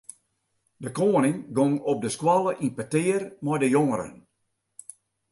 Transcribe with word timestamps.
De 0.79 0.91
koaning 0.91 1.47
gong 1.57 1.73
op 1.91 1.99
de 2.03 2.11
skoalle 2.15 2.51
yn 2.65 2.75
petear 2.77 3.23
mei 3.45 3.59
de 3.63 3.69
jongeren. 3.77 4.13